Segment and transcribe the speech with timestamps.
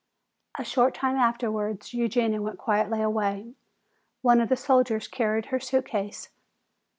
[0.57, 3.53] A short time afterwards Eugenia went quietly away.
[4.23, 6.29] One of the soldiers carried her suitcase.